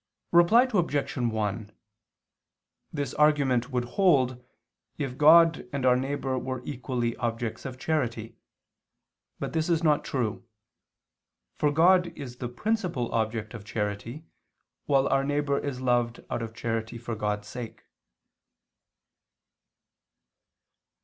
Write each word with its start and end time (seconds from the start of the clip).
Reply 0.31 0.67
Obj. 0.73 1.15
1: 1.15 1.71
This 2.91 3.13
argument 3.13 3.69
would 3.69 3.85
hold, 3.85 4.43
if 4.97 5.15
God 5.15 5.69
and 5.71 5.85
our 5.85 5.95
neighbor 5.95 6.39
were 6.39 6.63
equally 6.65 7.15
objects 7.17 7.65
of 7.65 7.77
charity. 7.77 8.35
But 9.37 9.53
this 9.53 9.69
is 9.69 9.83
not 9.83 10.03
true: 10.03 10.43
for 11.59 11.71
God 11.71 12.07
is 12.17 12.37
the 12.37 12.49
principal 12.49 13.11
object 13.13 13.53
of 13.53 13.63
charity, 13.63 14.25
while 14.87 15.07
our 15.09 15.23
neighbor 15.23 15.59
is 15.59 15.81
loved 15.81 16.25
out 16.31 16.41
of 16.41 16.55
charity 16.55 16.97
for 16.97 17.13
God's 17.13 17.47
sake. 17.47 17.83